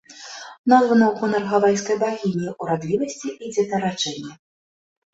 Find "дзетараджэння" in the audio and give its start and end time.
3.55-4.33